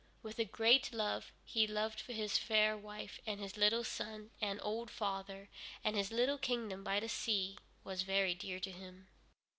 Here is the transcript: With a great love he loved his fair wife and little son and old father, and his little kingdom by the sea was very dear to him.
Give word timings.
With 0.23 0.39
a 0.39 0.45
great 0.45 0.91
love 0.93 1.31
he 1.43 1.67
loved 1.67 2.01
his 2.07 2.35
fair 2.35 2.75
wife 2.75 3.19
and 3.27 3.39
little 3.55 3.83
son 3.83 4.31
and 4.41 4.59
old 4.63 4.89
father, 4.89 5.47
and 5.83 5.95
his 5.95 6.11
little 6.11 6.39
kingdom 6.39 6.83
by 6.83 6.99
the 6.99 7.07
sea 7.07 7.59
was 7.83 8.01
very 8.01 8.33
dear 8.33 8.59
to 8.61 8.71
him. 8.71 9.09